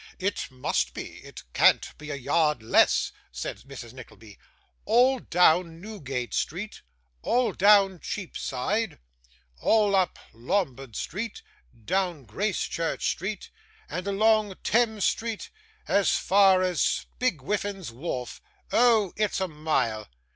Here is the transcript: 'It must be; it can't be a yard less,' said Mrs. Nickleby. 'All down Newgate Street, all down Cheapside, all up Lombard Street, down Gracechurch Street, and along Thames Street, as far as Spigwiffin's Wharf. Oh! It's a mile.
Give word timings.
'It 0.17 0.49
must 0.49 0.95
be; 0.95 1.19
it 1.19 1.43
can't 1.53 1.95
be 1.99 2.09
a 2.09 2.15
yard 2.15 2.63
less,' 2.63 3.11
said 3.31 3.59
Mrs. 3.59 3.93
Nickleby. 3.93 4.39
'All 4.83 5.19
down 5.19 5.79
Newgate 5.79 6.33
Street, 6.33 6.81
all 7.21 7.53
down 7.53 7.99
Cheapside, 7.99 8.97
all 9.61 9.95
up 9.95 10.17
Lombard 10.33 10.95
Street, 10.95 11.43
down 11.85 12.25
Gracechurch 12.25 13.11
Street, 13.11 13.51
and 13.87 14.07
along 14.07 14.55
Thames 14.63 15.05
Street, 15.05 15.51
as 15.87 16.17
far 16.17 16.63
as 16.63 16.81
Spigwiffin's 16.81 17.91
Wharf. 17.91 18.41
Oh! 18.71 19.13
It's 19.17 19.39
a 19.39 19.47
mile. 19.47 20.09